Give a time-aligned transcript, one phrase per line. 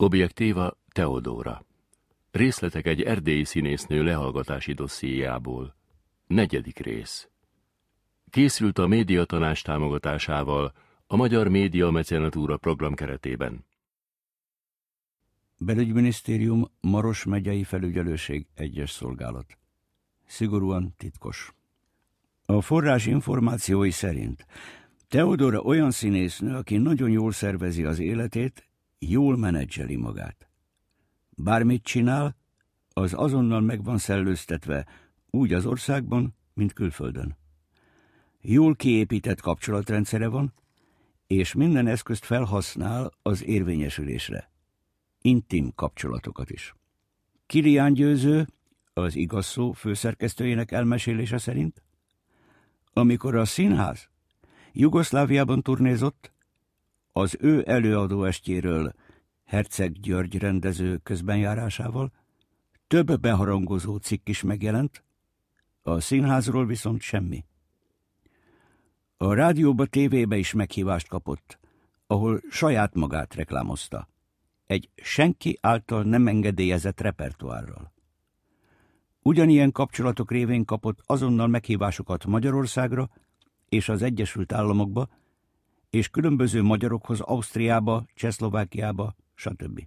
[0.00, 1.64] Objektíva Teodóra.
[2.30, 5.76] Részletek egy erdélyi színésznő lehallgatási dossziéjából.
[6.26, 7.28] Negyedik rész.
[8.30, 10.72] Készült a médiatanás támogatásával
[11.06, 13.64] a Magyar Média Mecenatúra program keretében.
[15.56, 19.58] Belügyminisztérium Maros megyei felügyelőség egyes szolgálat.
[20.26, 21.54] Szigorúan titkos.
[22.46, 24.46] A forrás információi szerint
[25.08, 28.67] Teodora olyan színésznő, aki nagyon jól szervezi az életét,
[28.98, 30.48] jól menedzseli magát.
[31.30, 32.36] Bármit csinál,
[32.92, 34.86] az azonnal meg van szellőztetve,
[35.30, 37.36] úgy az országban, mint külföldön.
[38.40, 40.52] Jól kiépített kapcsolatrendszere van,
[41.26, 44.50] és minden eszközt felhasznál az érvényesülésre.
[45.20, 46.74] Intim kapcsolatokat is.
[47.46, 48.46] Kilián Győző,
[48.92, 51.82] az igaz szó főszerkesztőjének elmesélése szerint,
[52.92, 54.08] amikor a színház
[54.72, 56.32] Jugoszláviában turnézott,
[57.18, 58.94] az ő előadó estjéről
[59.44, 62.12] Herceg György rendező közbenjárásával
[62.86, 65.04] több beharangozó cikk is megjelent,
[65.82, 67.44] a színházról viszont semmi.
[69.16, 71.58] A rádióba, tévébe is meghívást kapott,
[72.06, 74.08] ahol saját magát reklámozta.
[74.66, 77.92] Egy senki által nem engedélyezett repertoárral.
[79.22, 83.10] Ugyanilyen kapcsolatok révén kapott azonnal meghívásokat Magyarországra
[83.68, 85.08] és az Egyesült Államokba,
[85.90, 89.86] és különböző magyarokhoz Ausztriába, Csehszlovákiába, stb.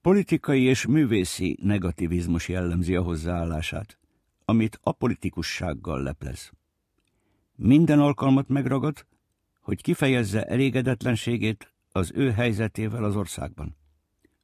[0.00, 3.98] Politikai és művészi negativizmus jellemzi a hozzáállását,
[4.44, 6.50] amit a politikussággal leplez.
[7.54, 9.06] Minden alkalmat megragad,
[9.60, 13.76] hogy kifejezze elégedetlenségét az ő helyzetével az országban.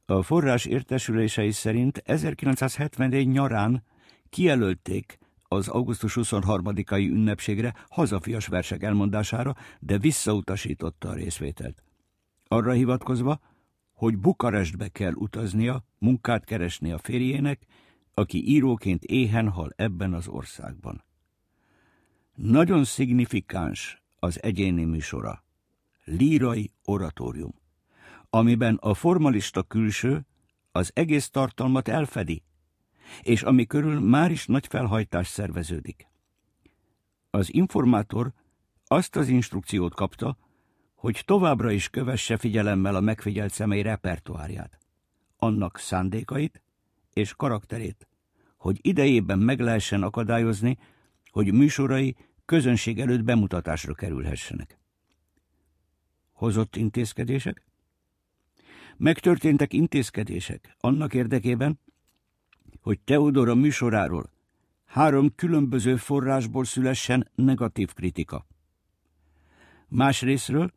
[0.06, 3.84] A forrás értesülései szerint 1974 nyarán
[4.28, 5.18] kijelölték
[5.52, 11.82] az augusztus 23-ai ünnepségre hazafias versek elmondására, de visszautasította a részvételt.
[12.48, 13.40] Arra hivatkozva,
[13.92, 17.66] hogy Bukarestbe kell utaznia, munkát keresni a férjének,
[18.14, 21.04] aki íróként éhen hal ebben az országban.
[22.34, 25.44] Nagyon szignifikáns az egyéni műsora,
[26.04, 27.54] lírai oratórium,
[28.30, 30.26] amiben a formalista külső
[30.72, 32.42] az egész tartalmat elfedi,
[33.20, 36.06] és ami körül már is nagy felhajtás szerveződik.
[37.30, 38.32] Az informátor
[38.86, 40.36] azt az instrukciót kapta,
[40.94, 44.78] hogy továbbra is kövesse figyelemmel a megfigyelt személy repertoárját,
[45.36, 46.62] annak szándékait
[47.12, 48.08] és karakterét,
[48.56, 50.78] hogy idejében meg lehessen akadályozni,
[51.30, 54.78] hogy műsorai közönség előtt bemutatásra kerülhessenek.
[56.32, 57.64] Hozott intézkedések?
[58.96, 61.80] Megtörténtek intézkedések annak érdekében,
[62.82, 64.30] hogy Teodora műsoráról
[64.92, 68.44] három különböző forrásból szülessen negatív kritika.
[69.88, 70.70] Másrésztről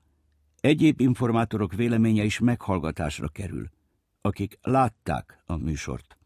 [0.61, 3.65] egyéb informátorok véleménye is meghallgatásra kerül,
[4.21, 6.17] akik látták a műsort.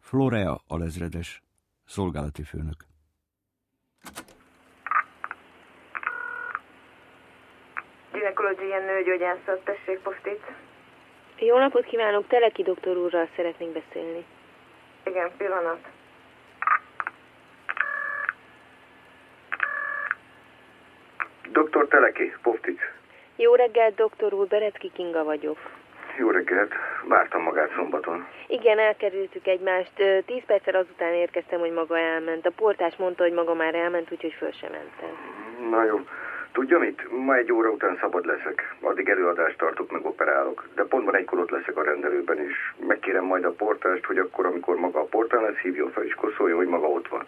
[0.00, 1.42] Florea alezredes,
[1.84, 2.84] szolgálati főnök.
[8.12, 10.42] Ginekológiai nőgyógyászat, tessék, postit.
[11.38, 14.24] Jó napot kívánok, Teleki doktor úrral szeretnénk beszélni.
[15.04, 15.78] Igen, pillanat.
[21.52, 22.80] Doktor Teleki, Poftic.
[23.36, 25.58] Jó reggelt, doktor úr, Berecki Kinga vagyok.
[26.18, 26.72] Jó reggelt,
[27.08, 28.26] vártam magát szombaton.
[28.46, 29.92] Igen, elkerültük egymást.
[30.26, 32.46] Tíz perccel azután érkeztem, hogy maga elment.
[32.46, 35.16] A portás mondta, hogy maga már elment, úgyhogy föl sem mentem.
[35.70, 36.00] Na jó.
[36.54, 37.00] Tudja mit?
[37.26, 38.76] Ma egy óra után szabad leszek.
[38.80, 40.68] Addig előadást tartok, meg operálok.
[40.74, 42.74] De pontban egykor ott leszek a rendelőben is.
[42.86, 46.56] Megkérem majd a portást, hogy akkor, amikor maga a portán lesz, hívjon fel és koszoljon,
[46.56, 47.26] hogy maga ott van.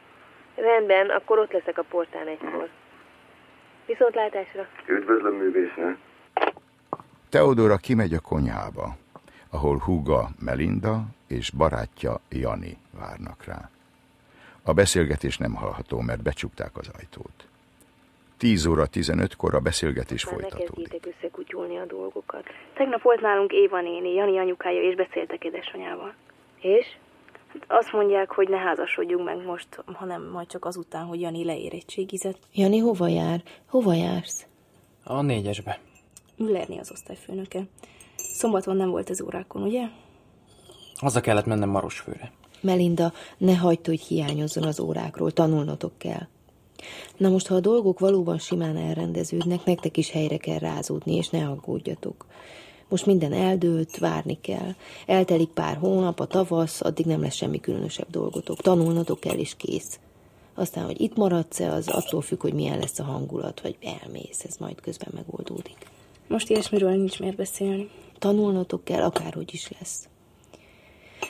[0.54, 2.48] Rendben, akkor ott leszek a portán egykor.
[2.48, 2.68] Uh-huh.
[3.86, 4.66] Viszontlátásra.
[4.86, 5.96] Üdvözlöm, művésznő.
[7.30, 8.96] Teodora kimegy a konyhába,
[9.50, 13.70] ahol húga Melinda és barátja Jani várnak rá.
[14.62, 17.46] A beszélgetés nem hallható, mert becsukták az ajtót.
[18.38, 21.02] 10 óra 15-kor a beszélgetés Már folytatódik.
[21.02, 22.44] Ne összekutyulni a dolgokat.
[22.74, 26.14] Tegnap volt nálunk Éva néni, Jani anyukája, és beszéltek édesanyával.
[26.60, 26.86] És?
[27.52, 32.38] Hát azt mondják, hogy ne házasodjunk meg most, hanem majd csak azután, hogy Jani leérettségizett.
[32.54, 33.42] Jani hova jár?
[33.66, 34.46] Hova jársz?
[35.04, 35.80] A négyesbe.
[36.38, 37.60] Üllerni az osztályfőnöke.
[38.16, 39.82] Szombaton nem volt az órákon, ugye?
[40.94, 42.32] Haza kellett mennem Marosfőre.
[42.60, 46.28] Melinda, ne hagyd, hogy hiányozzon az órákról, tanulnotok kell.
[47.16, 51.46] Na most, ha a dolgok valóban simán elrendeződnek, nektek is helyre kell rázódni, és ne
[51.46, 52.26] aggódjatok.
[52.88, 54.74] Most minden eldőlt, várni kell.
[55.06, 58.60] Eltelik pár hónap, a tavasz, addig nem lesz semmi különösebb dolgotok.
[58.60, 59.98] Tanulnotok kell, és kész.
[60.54, 64.56] Aztán, hogy itt maradsz-e, az attól függ, hogy milyen lesz a hangulat, vagy elmész, ez
[64.58, 65.76] majd közben megoldódik.
[66.28, 67.90] Most ilyesmiről nincs miért beszélni.
[68.18, 70.08] Tanulnotok kell, akárhogy is lesz.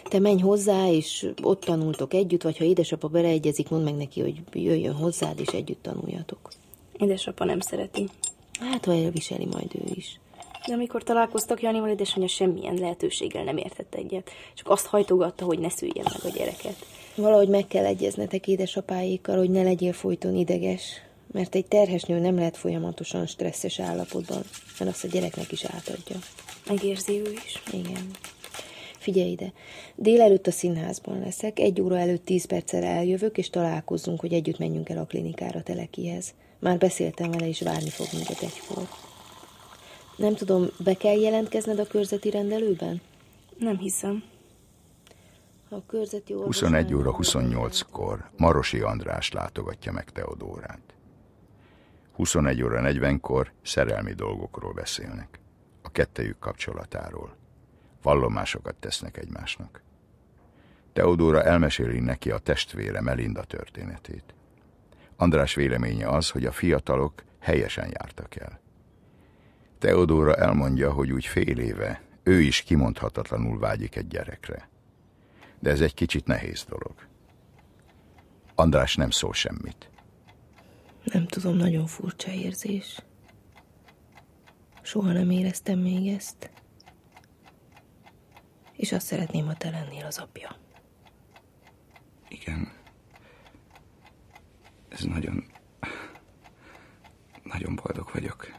[0.08, 4.40] Te menj hozzá, és ott tanultok együtt, vagy ha édesapa beleegyezik, mondd meg neki, hogy
[4.52, 6.50] jöjjön hozzád, és együtt tanuljatok.
[6.98, 8.08] Édesapa nem szereti.
[8.60, 10.20] Hát, ha elviseli majd ő is.
[10.66, 14.30] De amikor találkoztak Janival, édesanyja semmilyen lehetőséggel nem értett egyet.
[14.54, 16.76] Csak azt hajtogatta, hogy ne szüljen meg a gyereket.
[17.14, 20.82] Valahogy meg kell egyeznetek édesapáékkal, hogy ne legyél folyton ideges,
[21.32, 24.42] mert egy terhes nő nem lehet folyamatosan stresszes állapotban,
[24.78, 26.16] mert azt a gyereknek is átadja.
[26.66, 27.62] Megérzi ő is.
[27.72, 28.10] Igen.
[29.06, 29.52] Figyelj ide,
[29.94, 34.88] délelőtt a színházban leszek, egy óra előtt tíz perccel eljövök, és találkozzunk, hogy együtt menjünk
[34.88, 36.34] el a klinikára Telekihez.
[36.58, 38.88] Már beszéltem vele, és várni fog minket egykor.
[40.16, 43.00] Nem tudom, be kell jelentkezned a körzeti rendelőben?
[43.58, 44.22] Nem hiszem.
[45.68, 50.94] A körzeti 21 óra 28-kor Marosi András látogatja meg Teodórát.
[52.12, 55.40] 21 óra 40-kor szerelmi dolgokról beszélnek.
[55.82, 57.44] A kettejük kapcsolatáról.
[58.02, 59.82] Vallomásokat tesznek egymásnak.
[60.92, 64.34] Teodóra elmeséli neki a testvére Melinda történetét.
[65.16, 68.60] András véleménye az, hogy a fiatalok helyesen jártak el.
[69.78, 74.68] Teodóra elmondja, hogy úgy fél éve ő is kimondhatatlanul vágyik egy gyerekre.
[75.58, 76.94] De ez egy kicsit nehéz dolog.
[78.54, 79.90] András nem szól semmit.
[81.04, 82.98] Nem tudom, nagyon furcsa érzés.
[84.82, 86.50] Soha nem éreztem még ezt.
[88.76, 90.56] És azt szeretném, ha te lennél az apja.
[92.28, 92.72] Igen.
[94.88, 95.44] Ez nagyon...
[97.42, 98.50] Nagyon boldog vagyok.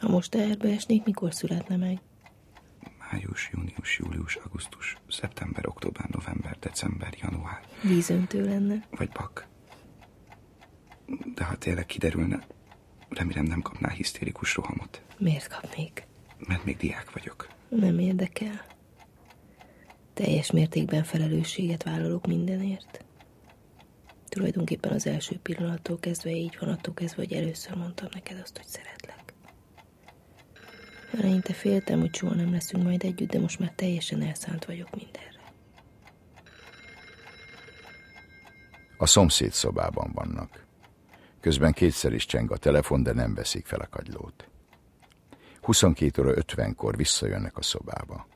[0.00, 1.98] Ha most teherbe esnék, mikor születne meg?
[2.98, 7.60] Május, június, július, augusztus, szeptember, október, november, december, január.
[7.82, 8.86] Vízöntő lenne.
[8.90, 9.46] Vagy bak.
[11.34, 12.46] De ha tényleg kiderülne,
[13.08, 15.02] remélem nem kapnál hisztérikus rohamot.
[15.18, 16.06] Miért kapnék?
[16.38, 17.48] Mert még diák vagyok.
[17.68, 18.64] Nem érdekel.
[20.18, 23.04] Teljes mértékben felelősséget vállalok mindenért.
[24.28, 28.66] Tulajdonképpen az első pillanattól kezdve így van, attól kezdve, hogy először mondtam neked azt, hogy
[28.66, 29.34] szeretlek.
[31.18, 35.52] Eleinte féltem, hogy soha nem leszünk majd együtt, de most már teljesen elszánt vagyok mindenre.
[38.96, 40.66] A szomszéd szobában vannak.
[41.40, 44.48] Közben kétszer is cseng a telefon, de nem veszik fel a kagylót.
[45.60, 48.26] 22 óra 50-kor visszajönnek a szobába.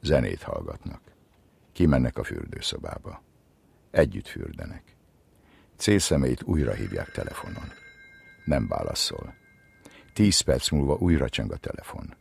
[0.00, 1.10] Zenét hallgatnak.
[1.72, 3.22] Kimennek a fürdőszobába.
[3.90, 4.82] Együtt fürdenek.
[5.76, 7.72] Célszemeit újra hívják telefonon.
[8.44, 9.34] Nem válaszol.
[10.12, 12.14] Tíz perc múlva újra cseng a telefon.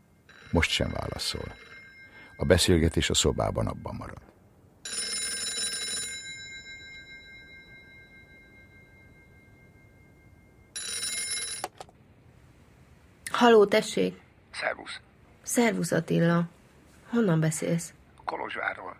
[0.51, 1.55] Most sem válaszol.
[2.37, 4.21] A beszélgetés a szobában abban marad.
[13.31, 14.19] Haló, tessék!
[14.51, 14.99] Szervusz.
[15.41, 16.47] Szervusz Attila.
[17.09, 17.93] Honnan beszélsz?
[18.25, 18.97] Kolozsvárról.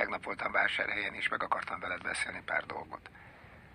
[0.00, 3.10] Tegnap voltam vásárhelyen, és meg akartam veled beszélni pár dolgot.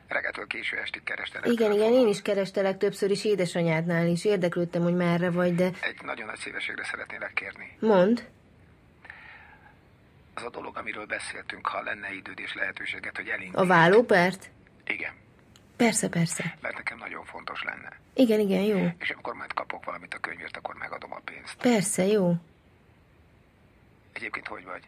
[0.07, 1.51] Reggel késő estig kerestelek.
[1.51, 4.25] Igen, igen, én is kerestelek többször is édesanyádnál is.
[4.25, 5.72] Érdeklődtem, hogy merre vagy, de...
[5.81, 7.77] Egy nagyon nagy szívességre szeretnélek kérni.
[7.80, 8.30] Mond.
[10.33, 13.63] Az a dolog, amiről beszéltünk, ha lenne időd és lehetőséget, hogy elindulj.
[13.63, 14.50] A vállópert?
[14.86, 15.13] Igen.
[15.75, 16.57] Persze, persze.
[16.62, 18.00] Mert nekem nagyon fontos lenne.
[18.13, 18.88] Igen, igen, jó.
[19.00, 21.56] És amikor majd kapok valamit a könyvért, akkor megadom a pénzt.
[21.56, 22.33] Persze, jó.
[24.13, 24.83] Egyébként hogy vagy?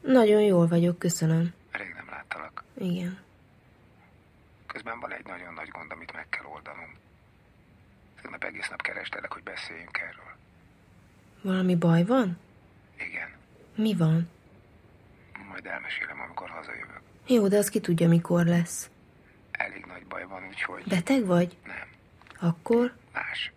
[0.00, 1.54] Nagyon jól vagyok, köszönöm.
[1.70, 2.64] Rég nem láttalak.
[2.78, 3.18] Igen.
[4.66, 6.94] Közben van egy nagyon nagy gond, amit meg kell oldanom.
[8.22, 10.36] Tegnap egész nap kerestelek, hogy beszéljünk erről.
[11.42, 12.38] Valami baj van?
[12.96, 13.28] Igen.
[13.74, 14.28] Mi van?
[15.48, 17.00] Majd elmesélem, amikor hazajövök.
[17.26, 18.90] Jó, de az ki tudja, mikor lesz.
[19.50, 20.84] Elég nagy baj van, úgyhogy...
[20.88, 21.56] Beteg vagy?
[21.66, 21.88] Nem.
[22.50, 22.96] Akkor?
[23.12, 23.52] Más.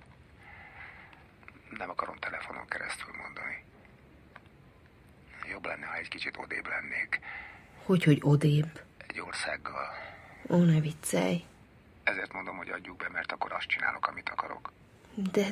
[1.77, 3.63] Nem akarom telefonon keresztül mondani.
[5.51, 7.19] Jobb lenne, ha egy kicsit odébb lennék.
[7.85, 8.81] Hogy, hogy odébb?
[9.07, 9.87] Egy országgal.
[10.49, 11.43] Ó, ne viccelj.
[12.03, 14.71] Ezért mondom, hogy adjuk be, mert akkor azt csinálok, amit akarok.
[15.31, 15.47] De,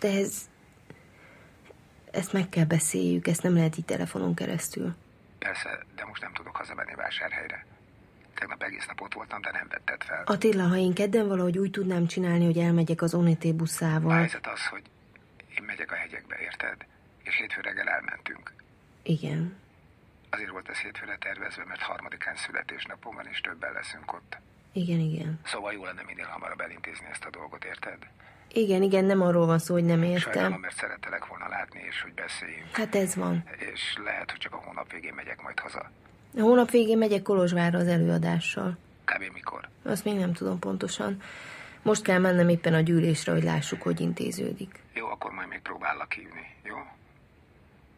[0.00, 0.48] de ez...
[2.10, 4.94] Ezt meg kell beszéljük, ezt nem lehet így telefonon keresztül.
[5.38, 7.66] Persze, de most nem tudok hazamenni vásárhelyre.
[8.34, 10.22] Tegnap egész nap ott voltam, de nem vetted fel.
[10.26, 14.10] Attila, ha én kedden valahogy úgy tudnám csinálni, hogy elmegyek az Onété buszával.
[14.10, 14.82] A helyzet az, hogy
[15.58, 16.86] én megyek a hegyekbe, érted?
[17.22, 18.52] És hétfő reggel elmentünk.
[19.02, 19.56] Igen.
[20.30, 24.36] Azért volt ez hétfőre tervezve, mert harmadikán születésnapom van, és többen leszünk ott.
[24.72, 25.40] Igen, igen.
[25.44, 27.98] Szóval jó lenne minél hamarabb elintézni ezt a dolgot, érted?
[28.52, 30.32] Igen, igen, nem arról van szó, hogy nem értem.
[30.32, 32.76] Sajnálom, mert szerettelek volna látni, és hogy beszéljünk.
[32.76, 33.44] Hát ez van.
[33.72, 35.90] És lehet, hogy csak a hónap végén megyek majd haza.
[36.36, 38.78] A hónap végén megyek Kolozsvárra az előadással.
[39.04, 39.32] Kb.
[39.32, 39.68] mikor?
[39.82, 41.22] Azt még nem tudom pontosan.
[41.82, 44.82] Most kell mennem éppen a gyűlésre, hogy lássuk, hogy intéződik.
[44.94, 46.76] Jó, akkor majd még próbállak hívni, jó?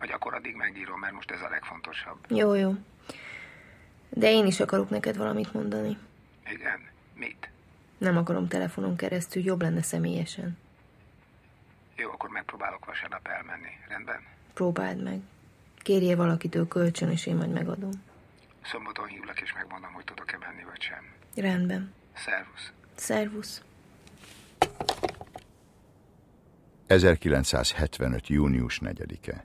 [0.02, 2.18] Vagy akkor addig megírom, mert most ez a legfontosabb.
[2.28, 2.74] Jó, jó.
[4.08, 5.98] De én is akarok neked valamit mondani.
[6.50, 6.80] Igen?
[7.14, 7.50] Mit?
[7.98, 10.58] Nem akarom telefonon keresztül, jobb lenne személyesen.
[11.96, 13.68] Jó, akkor megpróbálok vasárnap elmenni.
[13.88, 14.20] Rendben?
[14.54, 15.20] Próbáld meg.
[15.78, 17.90] Kérjél valakitől kölcsön, és én majd megadom.
[18.64, 21.12] Szombaton hívlak, és megmondom, hogy tudok-e menni, vagy sem.
[21.36, 21.92] Rendben.
[22.14, 22.72] Szervusz.
[22.94, 23.62] Szervusz.
[26.86, 28.28] 1975.
[28.28, 29.44] június 4-e.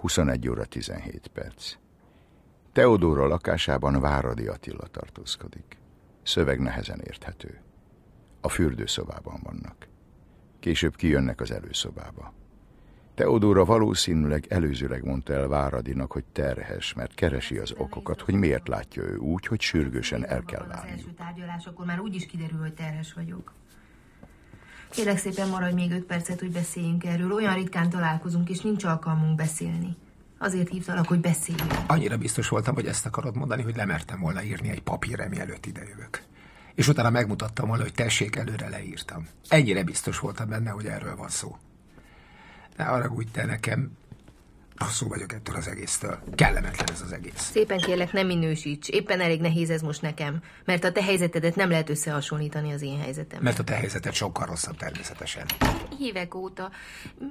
[0.00, 1.74] 21 óra 17 perc.
[2.72, 5.78] Teodóra lakásában Váradi Attila tartózkodik.
[6.22, 7.60] Szöveg nehezen érthető.
[8.40, 9.88] A fürdőszobában vannak.
[10.60, 12.32] Később kijönnek az előszobába.
[13.14, 19.02] Teodóra valószínűleg előzőleg mondta el Váradinak, hogy terhes, mert keresi az okokat, hogy miért látja
[19.02, 20.90] ő úgy, hogy sürgősen el kell válni.
[20.90, 23.52] Az első tárgyalás, akkor már úgy is kiderül, hogy terhes vagyok.
[24.90, 27.32] Kérlek szépen maradj még öt percet, hogy beszéljünk erről.
[27.32, 29.96] Olyan ritkán találkozunk, és nincs alkalmunk beszélni.
[30.38, 31.72] Azért hívtalak, hogy beszéljünk.
[31.86, 36.22] Annyira biztos voltam, hogy ezt akarod mondani, hogy lemertem volna írni egy papírra, mielőtt idejövök.
[36.74, 39.28] És utána megmutattam volna, hogy tessék, előre leírtam.
[39.48, 41.56] Ennyire biztos voltam benne, hogy erről van szó.
[42.76, 43.90] Ne haragudj te nekem,
[44.78, 46.18] rosszul vagyok ettől az egésztől.
[46.34, 47.32] Kellemetlen ez az egész.
[47.36, 48.88] Szépen kérlek, nem minősíts.
[48.88, 50.42] Éppen elég nehéz ez most nekem.
[50.64, 53.42] Mert a te helyzetedet nem lehet összehasonlítani az én helyzetem.
[53.42, 55.46] Mert a te helyzeted sokkal rosszabb természetesen.
[56.00, 56.70] Évek óta,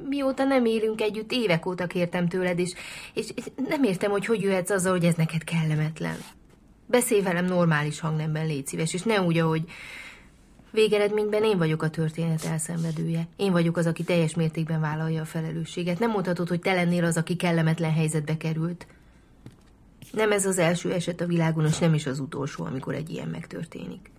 [0.09, 2.73] mióta nem élünk együtt, évek óta kértem tőled, és,
[3.13, 3.25] és
[3.67, 6.17] nem értem, hogy hogy jöhetsz azzal, hogy ez neked kellemetlen.
[6.85, 9.63] Beszélj velem normális hangnemben, légy szíves, és ne úgy, ahogy...
[10.77, 13.27] Végeredményben én vagyok a történet elszenvedője.
[13.35, 15.99] Én vagyok az, aki teljes mértékben vállalja a felelősséget.
[15.99, 18.87] Nem mondhatod, hogy te lennél az, aki kellemetlen helyzetbe került.
[20.11, 23.27] Nem ez az első eset a világon, és nem is az utolsó, amikor egy ilyen
[23.27, 24.11] megtörténik.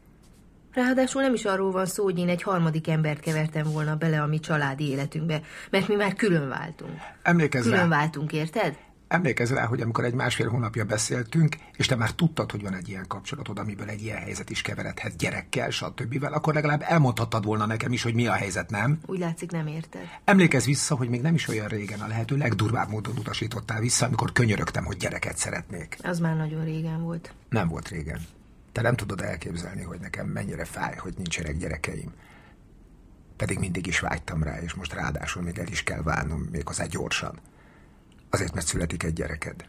[0.72, 4.26] Ráadásul nem is arról van szó, hogy én egy harmadik embert kevertem volna bele a
[4.26, 6.98] mi családi életünkbe, mert mi már külön váltunk.
[7.22, 8.76] Emlékezz Külön rá, váltunk, érted?
[9.08, 12.88] Emlékezz rá, hogy amikor egy másfél hónapja beszéltünk, és te már tudtad, hogy van egy
[12.88, 17.92] ilyen kapcsolatod, amiből egy ilyen helyzet is keveredhet gyerekkel, stb., akkor legalább elmondhattad volna nekem
[17.92, 19.00] is, hogy mi a helyzet, nem?
[19.06, 20.02] Úgy látszik, nem érted.
[20.24, 24.32] Emlékezz vissza, hogy még nem is olyan régen a lehető legdurvább módon utasítottál vissza, amikor
[24.32, 25.96] könyörögtem, hogy gyereket szeretnék.
[26.02, 27.32] Az már nagyon régen volt.
[27.48, 28.20] Nem volt régen.
[28.72, 32.12] Te nem tudod elképzelni, hogy nekem mennyire fáj, hogy nincsenek gyerekeim.
[33.36, 37.38] Pedig mindig is vágytam rá, és most ráadásul még el is kell válnom, méghozzá gyorsan.
[38.30, 39.68] Azért, mert születik egy gyereked.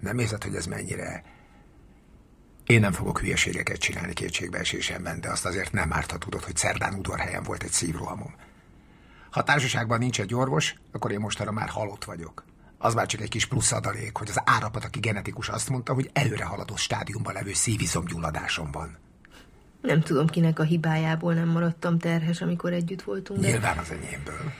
[0.00, 1.24] Nem érzed, hogy ez mennyire...
[2.66, 6.94] Én nem fogok hülyeségeket csinálni kétségbeesésemben, de azt azért nem árt, ha tudod, hogy szerdán
[6.94, 8.34] udvarhelyen volt egy szívrohamom.
[9.30, 12.44] Ha társaságban nincs egy orvos, akkor én mostanra már halott vagyok.
[12.78, 16.10] Az már csak egy kis plusz adalék, hogy az árapat, aki genetikus azt mondta, hogy
[16.12, 18.98] előre haladott stádiumban levő szívizomgyulladásom van.
[19.82, 24.52] Nem tudom, kinek a hibájából nem maradtam terhes, amikor együtt voltunk, de Nyilván az enyémből.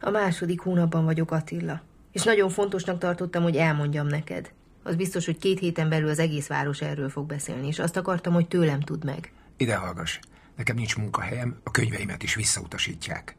[0.00, 1.82] a második hónapban vagyok Attila.
[2.12, 4.52] És nagyon fontosnak tartottam, hogy elmondjam neked.
[4.82, 8.32] Az biztos, hogy két héten belül az egész város erről fog beszélni, és azt akartam,
[8.32, 9.32] hogy tőlem tudd meg.
[9.56, 10.18] Ide hallgass.
[10.56, 13.36] Nekem nincs munkahelyem, a könyveimet is visszautasítják.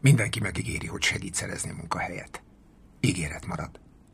[0.00, 2.42] Mindenki megígéri, hogy segít szerezni munkahelyet.
[3.00, 3.70] Ígéret marad.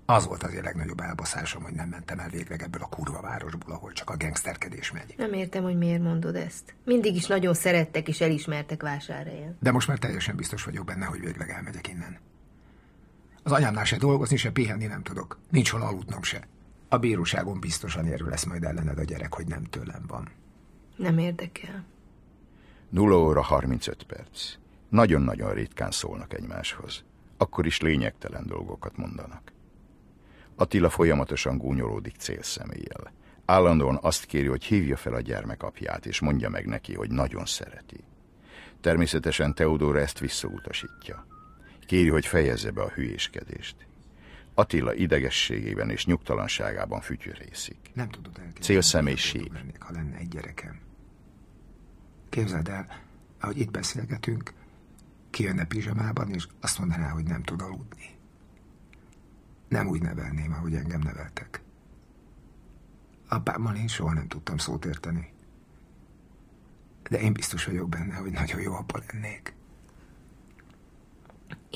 [0.07, 3.93] Az volt azért legnagyobb elbaszásom, hogy nem mentem el végleg ebből a kurva városból, ahol
[3.93, 5.15] csak a gangsterkedés megy.
[5.17, 6.75] Nem értem, hogy miért mondod ezt.
[6.85, 9.57] Mindig is nagyon szerettek és elismertek vásárhelyen.
[9.61, 12.19] De most már teljesen biztos vagyok benne, hogy végleg elmegyek innen.
[13.45, 15.39] Az anyámnál se dolgozni, se pihenni nem tudok.
[15.51, 16.47] Nincs hol aludnom se.
[16.89, 20.29] A bíróságon biztosan érő lesz majd ellened a gyerek, hogy nem tőlem van.
[20.97, 21.85] Nem érdekel.
[22.89, 24.55] 0 óra 35 perc.
[24.89, 27.05] Nagyon-nagyon ritkán szólnak egymáshoz.
[27.37, 29.53] Akkor is lényegtelen dolgokat mondanak.
[30.57, 33.13] Attila folyamatosan gúnyolódik célszemélyel.
[33.45, 37.45] Állandóan azt kéri, hogy hívja fel a gyermek apját, és mondja meg neki, hogy nagyon
[37.45, 38.05] szereti.
[38.81, 41.27] Természetesen Teodóra ezt visszautasítja.
[41.87, 43.77] Kéri, hogy fejezze be a hülyéskedést.
[44.55, 47.77] Attila idegességében és nyugtalanságában fütyörészik.
[47.93, 48.65] Nem tudod elképzelni.
[48.65, 49.63] Célszemély milyen boldog sír.
[49.63, 50.81] lennék, ha lenne egy gyerekem.
[52.29, 52.87] Képzeld el,
[53.41, 54.53] ahogy itt beszélgetünk,
[55.31, 58.17] kijönne pizsamában, és azt mondaná, hogy nem tud aludni.
[59.69, 61.63] Nem úgy nevelném, ahogy engem neveltek.
[63.29, 65.33] Apámmal én soha nem tudtam szót érteni.
[67.11, 69.55] De én biztos vagyok benne, hogy nagyon jó apa lennék.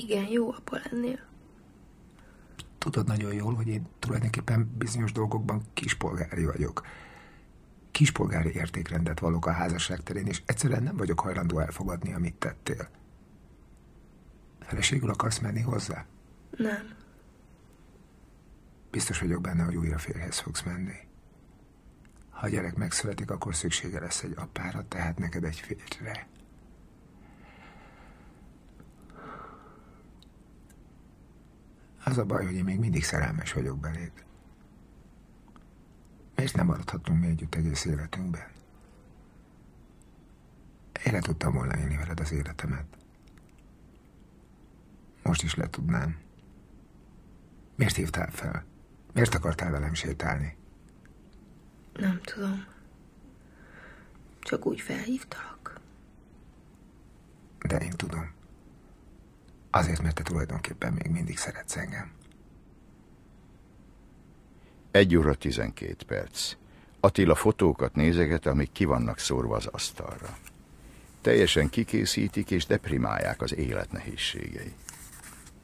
[0.01, 1.19] Igen, jó apa lennél.
[2.77, 6.85] Tudod nagyon jól, hogy én tulajdonképpen bizonyos dolgokban kispolgári vagyok.
[7.91, 12.89] Kispolgári értékrendet vallok a házasság terén, és egyszerűen nem vagyok hajlandó elfogadni, amit tettél.
[14.59, 16.05] Feleségül akarsz menni hozzá?
[16.57, 16.95] Nem.
[18.91, 20.95] Biztos vagyok benne, hogy újra férjhez fogsz menni.
[22.29, 26.27] Ha a gyerek megszületik, akkor szüksége lesz egy apára, tehát neked egy férjre.
[32.03, 34.11] Az a baj, hogy én még mindig szerelmes vagyok beléd.
[36.35, 38.47] Miért nem maradhatunk mi együtt egész életünkben?
[41.05, 42.85] Én le tudtam volna élni veled az életemet.
[45.23, 46.17] Most is le tudnám.
[47.75, 48.65] Miért hívtál fel?
[49.13, 50.57] Miért akartál velem sétálni?
[51.93, 52.65] Nem tudom.
[54.39, 55.79] Csak úgy felhívtalak.
[57.59, 58.31] De én tudom.
[59.69, 62.11] Azért, mert te tulajdonképpen még mindig szeretsz engem.
[64.91, 66.55] Egy óra tizenkét perc.
[66.99, 70.37] Attila fotókat nézeget, amik ki vannak szórva az asztalra.
[71.21, 74.73] Teljesen kikészítik és deprimálják az élet nehézségei.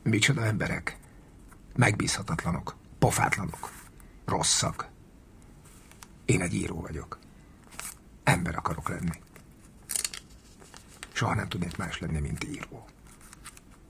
[0.04, 0.98] Micsoda emberek?
[1.76, 3.72] Megbízhatatlanok, pofátlanok,
[4.26, 4.88] rosszak.
[6.26, 7.20] Én egy író vagyok.
[8.24, 9.22] Ember akarok lenni.
[11.12, 12.86] Soha nem tudnék más lenni, mint író.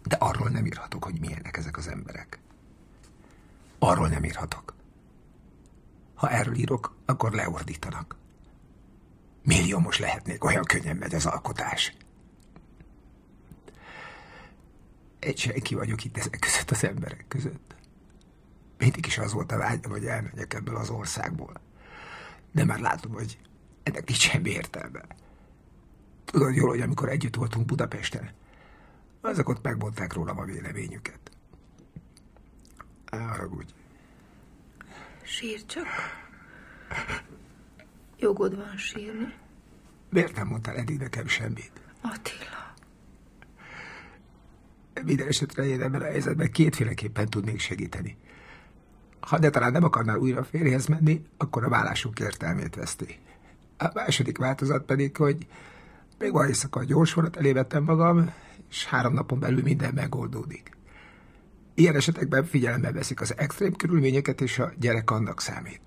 [0.06, 2.40] De arról nem írhatok, hogy milyenek ezek az emberek.
[3.80, 4.74] Arról nem írhatok.
[6.16, 8.16] Ha erről írok, akkor leordítanak.
[9.44, 11.94] Milliómos lehetnék, olyan könnyen megy az alkotás.
[15.20, 17.76] Egy senki vagyok itt ezek között az emberek között.
[18.78, 21.62] Mindig is az volt a vágyam, hogy elmenjek ebből az országból.
[22.52, 23.38] De már látom, hogy
[23.84, 25.02] ennek nincs semmi értelme.
[26.26, 28.32] Tudod jól, hogy amikor együtt voltunk Budapesten,
[29.26, 31.20] azok ott megmondták rólam a véleményüket.
[33.12, 33.74] Haragudj.
[35.24, 35.88] Sír csak.
[38.20, 39.34] Jogod van sírni.
[40.10, 41.72] Miért nem mondtál eddig nekem semmit?
[42.02, 42.74] Attila.
[45.04, 48.18] Minden esetre én ebben a helyzetben kétféleképpen tudnék segíteni.
[49.20, 53.20] Ha de talán nem akarnál újra férjhez menni, akkor a vállásunk értelmét veszti.
[53.78, 55.48] A második változat pedig, hogy
[56.20, 58.34] még ma éjszaka a gyors vonat elévettem magam,
[58.70, 60.72] és három napon belül minden megoldódik.
[61.74, 65.82] Ilyen esetekben figyelembe veszik az extrém körülményeket, és a gyerek annak számít.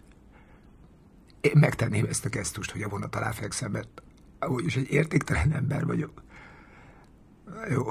[1.40, 4.02] Én megtenném ezt a gesztust, hogy a vonat alá fekszem, mert
[4.38, 6.22] amúgy is egy értéktelen ember vagyok.
[7.68, 7.84] Jó,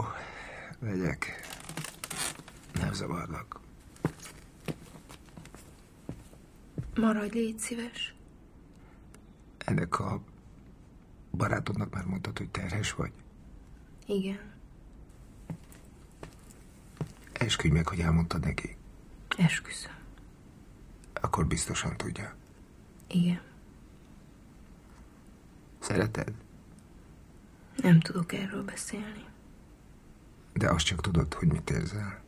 [0.80, 1.48] megyek.
[2.74, 3.60] Nem zavarlak.
[6.96, 8.16] Maradj, légy szíves.
[9.58, 10.22] Ennek a
[11.32, 13.12] barátodnak már mondtad, hogy terhes vagy?
[14.06, 14.57] Igen.
[17.48, 18.76] Esküdj meg, hogy elmondtad neki.
[19.38, 19.92] Esküszöm.
[21.14, 22.36] Akkor biztosan tudja.
[23.08, 23.42] Igen.
[25.80, 26.34] Szereted?
[27.76, 29.26] Nem tudok erről beszélni.
[30.54, 32.22] De azt csak tudod, hogy mit érzel.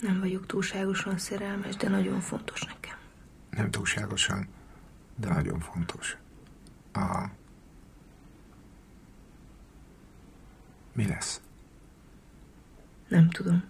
[0.00, 2.96] Nem vagyok túlságosan szerelmes, de nagyon fontos nekem.
[3.50, 4.48] Nem túlságosan,
[5.16, 6.16] de nagyon fontos.
[6.92, 7.30] Aha.
[10.92, 11.40] Mi lesz?
[13.12, 13.62] Nem tudom.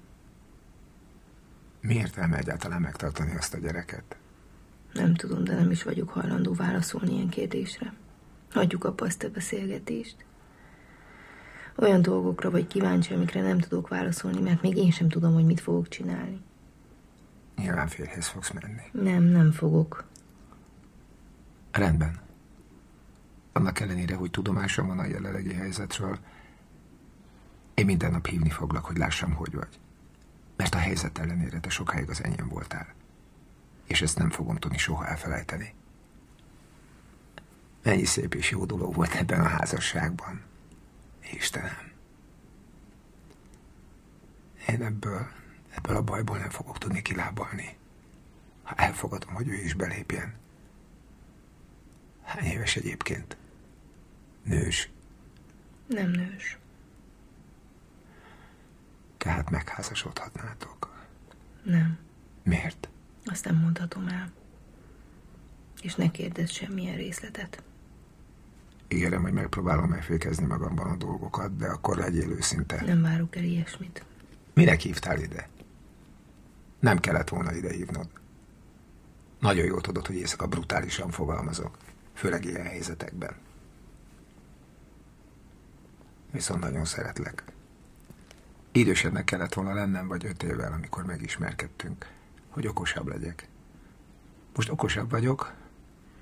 [1.81, 4.17] Mi értelme egyáltalán megtartani azt a gyereket?
[4.93, 7.93] Nem tudom, de nem is vagyok hajlandó válaszolni ilyen kérdésre.
[8.53, 10.17] Hagyjuk abba azt a beszélgetést.
[11.77, 15.61] Olyan dolgokra vagy kíváncsi, amikre nem tudok válaszolni, mert még én sem tudom, hogy mit
[15.61, 16.41] fogok csinálni.
[17.57, 19.11] Nyilván férjhez fogsz menni.
[19.11, 20.05] Nem, nem fogok.
[21.71, 22.21] Rendben.
[23.53, 26.19] Annak ellenére, hogy tudomásom van a jelenlegi helyzetről,
[27.83, 29.79] én minden nap hívni foglak, hogy lássam, hogy vagy.
[30.57, 32.95] Mert a helyzet ellenére te sokáig az enyém voltál.
[33.87, 35.75] És ezt nem fogom tudni soha elfelejteni.
[37.83, 40.43] Mennyi szép és jó dolog volt ebben a házasságban.
[41.33, 41.91] Istenem.
[44.69, 45.27] Én ebből,
[45.75, 47.77] ebből a bajból nem fogok tudni kilábalni.
[48.63, 50.35] Ha elfogadom, hogy ő is belépjen.
[52.23, 53.37] Hány éves egyébként?
[54.43, 54.91] Nős.
[55.87, 56.61] Nem nős.
[59.23, 60.91] Tehát megházasodhatnátok.
[61.63, 61.99] Nem.
[62.43, 62.89] Miért?
[63.25, 64.33] Azt nem mondhatom el.
[65.83, 67.63] És ne kérdezz semmilyen részletet.
[68.89, 72.83] Ígérem, hogy megpróbálom megfékezni magamban a dolgokat, de akkor legyél őszinte.
[72.85, 74.05] Nem várok el ilyesmit.
[74.55, 75.49] Minek hívtál ide?
[76.81, 78.09] Nem kellett volna ide hívnod.
[79.41, 81.77] Nagyon jól tudod, hogy éjszaka brutálisan fogalmazok,
[82.15, 83.35] főleg ilyen helyzetekben.
[86.31, 87.53] Viszont nagyon szeretlek.
[88.73, 92.11] Idősebbnek kellett volna lennem, vagy öt évvel, amikor megismerkedtünk,
[92.49, 93.49] hogy okosabb legyek.
[94.55, 95.53] Most okosabb vagyok,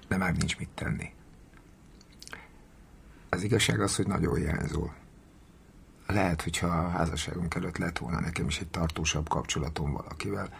[0.08, 1.12] de már nincs mit tenni.
[3.28, 4.94] Az igazság az, hogy nagyon hiányzol.
[6.06, 10.54] Lehet, hogyha a házasságunk előtt lett volna nekem is egy tartósabb kapcsolatom valakivel,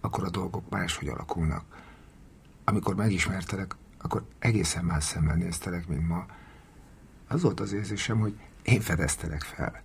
[0.00, 1.64] akkor a dolgok máshogy alakulnak.
[2.64, 6.26] Amikor megismertelek, akkor egészen más szemmel néztelek, mint ma.
[7.28, 9.82] Az volt az érzésem, hogy én fedeztelek fel.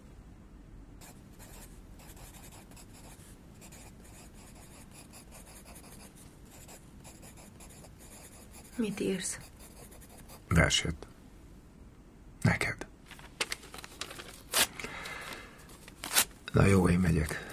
[8.77, 9.39] Mit írsz?
[10.47, 11.07] Verset.
[12.41, 12.87] Neked.
[16.53, 17.45] Na jó, én megyek.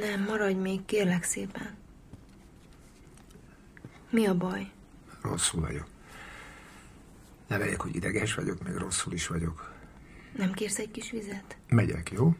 [0.00, 1.76] Nem, maradj még, kérlek szépen.
[4.10, 4.70] Mi a baj?
[5.22, 5.86] Rosszul vagyok.
[7.46, 9.72] Ne vegyek, hogy ideges vagyok, meg rosszul is vagyok.
[10.36, 11.56] Nem kérsz egy kis vizet?
[11.68, 12.34] Megyek, jó?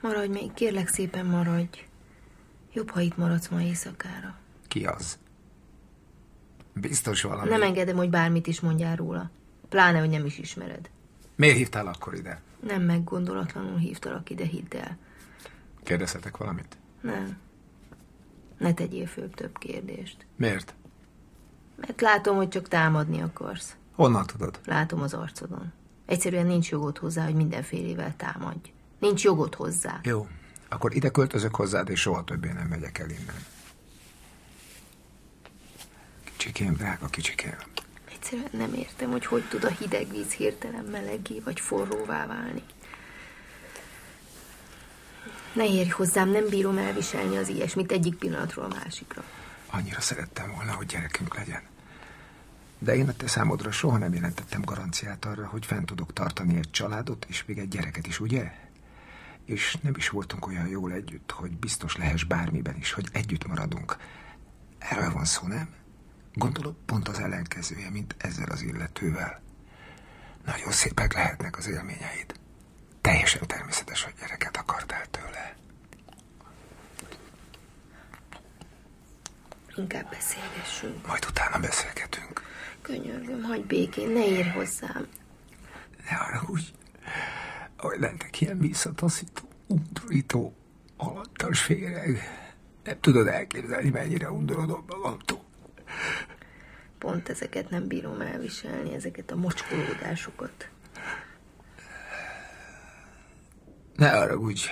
[0.00, 1.84] Maradj még, kérlek szépen maradj.
[2.72, 4.38] Jobb, ha itt maradsz ma éjszakára.
[4.68, 5.18] Ki az?
[6.74, 7.48] Biztos valami.
[7.48, 9.30] Nem engedem, hogy bármit is mondjál róla.
[9.68, 10.90] Pláne, hogy nem is ismered.
[11.36, 12.40] Miért hívtál akkor ide?
[12.66, 14.96] Nem meggondolatlanul hívtalak ide, hidd el.
[15.82, 16.76] Kérdezhetek valamit?
[17.00, 17.36] Nem.
[18.58, 20.26] Ne tegyél föl több kérdést.
[20.36, 20.74] Miért?
[21.76, 23.76] Mert látom, hogy csak támadni akarsz.
[23.92, 24.60] Honnan tudod?
[24.64, 25.72] Látom az arcodon.
[26.06, 28.72] Egyszerűen nincs jogod hozzá, hogy mindenfélével támadj.
[28.98, 30.00] Nincs jogod hozzá.
[30.02, 30.26] Jó.
[30.68, 33.36] Akkor ide költözök hozzád, és soha többé nem megyek el innen.
[36.54, 37.56] Kicsikém, drága kicsikém.
[38.12, 42.62] Egyszerűen nem értem, hogy hogy tud a hideg víz hirtelen melegé vagy forróvá válni.
[45.52, 49.24] Ne érj hozzám, nem bírom elviselni az ilyesmit egyik pillanatról a másikra.
[49.66, 51.62] Annyira szerettem volna, hogy gyerekünk legyen.
[52.78, 56.70] De én a te számodra soha nem jelentettem garanciát arra, hogy fent tudok tartani egy
[56.70, 58.52] családot, és még egy gyereket is, ugye?
[59.44, 63.96] És nem is voltunk olyan jól együtt, hogy biztos lehess bármiben is, hogy együtt maradunk.
[64.78, 65.82] Erről van szó, nem?
[66.34, 69.42] Gondolod, pont az ellenkezője, mint ezzel az illetővel.
[70.44, 72.34] Nagyon szépek lehetnek az élményeid.
[73.00, 75.56] Teljesen természetes, hogy gyereket akartál tőle.
[79.76, 81.06] Inkább beszélgessünk.
[81.06, 82.42] Majd utána beszélgetünk.
[82.82, 85.06] Könyörgöm, hagyj békén, ne érj hozzám.
[86.10, 86.74] Ne arra úgy,
[87.78, 90.54] hogy lentek ilyen visszataszító, undorító,
[90.96, 92.20] alattas féreg.
[92.84, 95.43] Nem tudod elképzelni, mennyire undorodom magamtól.
[96.98, 100.68] Pont ezeket nem bírom elviselni, ezeket a mocskolódásokat.
[103.94, 104.70] Ne arra úgy,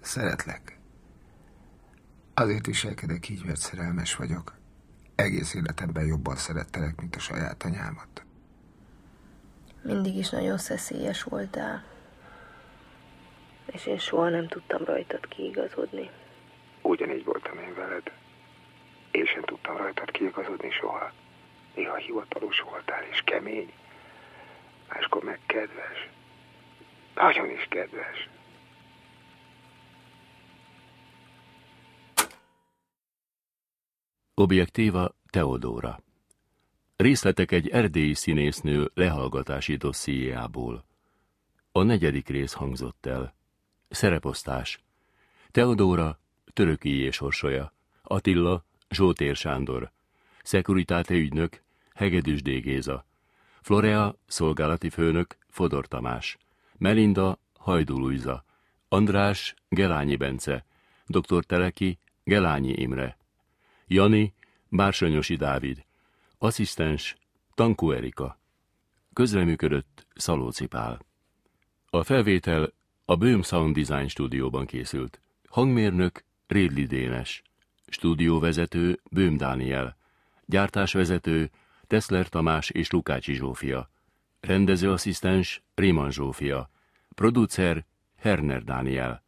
[0.00, 0.78] szeretlek.
[2.34, 4.54] Azért viselkedek így, mert szerelmes vagyok.
[5.14, 8.24] Egész életemben jobban szerettelek, mint a saját anyámat.
[9.82, 11.84] Mindig is nagyon szeszélyes voltál.
[13.66, 16.10] És én soha nem tudtam rajtad kiigazodni.
[16.82, 18.02] Ugyanígy voltam én veled.
[19.14, 21.12] Én sem tudtam rajtad kiigazodni soha.
[21.74, 23.72] Néha hivatalos voltál és kemény.
[24.88, 26.08] Máskor meg kedves.
[27.14, 28.28] Nagyon is kedves.
[34.34, 35.98] Objektíva Teodóra.
[36.96, 40.84] Részletek egy erdélyi színésznő lehallgatási dossziéjából.
[41.72, 43.34] A negyedik rész hangzott el.
[43.88, 44.84] Szereposztás.
[45.50, 46.18] Teodóra,
[46.52, 47.72] töröki és orsolya.
[48.02, 49.90] Attila, Zsótér Sándor.
[50.42, 51.62] Szekuritáte ügynök,
[51.94, 52.48] Hegedűs D.
[52.48, 53.06] Géza.
[53.62, 56.38] Florea, szolgálati főnök, Fodor Tamás.
[56.78, 58.44] Melinda, Hajdú Luiza.
[58.88, 60.64] András, Gelányi Bence.
[61.06, 61.44] Dr.
[61.44, 63.16] Teleki, Gelányi Imre.
[63.86, 64.34] Jani,
[64.68, 65.84] Bársonyosi Dávid,
[66.38, 67.16] asszisztens,
[67.54, 68.38] Tankó Erika.
[69.12, 71.00] Közreműködött Szalóci Pál.
[71.90, 72.72] A felvétel
[73.04, 75.20] a Böhm Sound Design stúdióban készült.
[75.48, 77.42] Hangmérnök Rédli Dénes.
[77.94, 79.96] Stúdióvezető Böhm Dániel.
[80.46, 81.50] Gyártásvezető
[81.86, 83.90] Teszler Tamás és Lukácsi Zsófia.
[84.40, 86.70] Rendezőasszisztens Réman Zsófia.
[87.14, 87.84] Producer
[88.16, 89.22] Herner Dániel.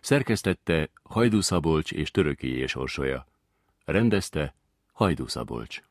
[0.00, 3.26] Szerkesztette Hajdú Szabolcs és Töröki és Orsolya
[3.86, 4.54] rendezte
[4.92, 5.82] Hajdú Szabolcs.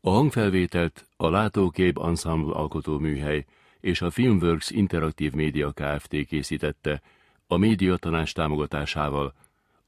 [0.00, 3.44] A hangfelvételt a Látókép Ensemble alkotóműhely
[3.80, 6.26] és a Filmworks Interaktív Média Kft.
[6.26, 7.02] készítette
[7.46, 9.34] a médiatanás támogatásával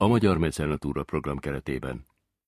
[0.00, 2.06] a Magyar Mecenatúra program keretében.